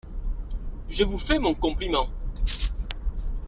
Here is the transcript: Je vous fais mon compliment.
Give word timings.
Je 0.89 1.03
vous 1.03 1.19
fais 1.19 1.37
mon 1.37 1.53
compliment. 1.53 2.09